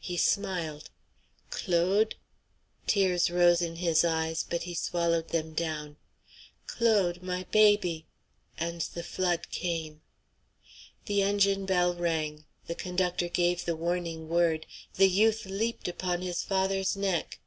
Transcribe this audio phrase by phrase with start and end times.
[0.00, 0.88] He smiled.
[1.50, 2.14] "Claude,"
[2.86, 5.98] tears rose in his eyes, but he swallowed them down,
[6.66, 8.06] "Claude, my baby,"
[8.56, 10.00] and the flood came.
[11.04, 12.46] The engine bell rang.
[12.66, 17.32] The conductor gave the warning word, the youth leaped upon his father's neck.
[17.32, 17.40] St.